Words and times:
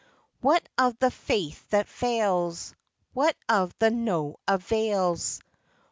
What 0.39 0.67
of 0.79 0.97
the 0.97 1.11
faith 1.11 1.69
that 1.69 1.87
fails? 1.87 2.73
What 3.13 3.37
of 3.47 3.77
the 3.77 3.91
no 3.91 4.37
avails 4.47 5.39